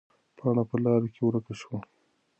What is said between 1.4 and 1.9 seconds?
شوه.